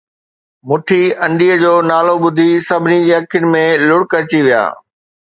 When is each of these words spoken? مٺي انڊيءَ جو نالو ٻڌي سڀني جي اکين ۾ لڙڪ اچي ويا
مٺي 0.67 1.01
انڊيءَ 1.25 1.55
جو 1.63 1.73
نالو 1.89 2.15
ٻڌي 2.23 2.49
سڀني 2.67 2.97
جي 3.07 3.13
اکين 3.19 3.43
۾ 3.53 3.63
لڙڪ 3.87 4.11
اچي 4.19 4.39
ويا 4.45 4.63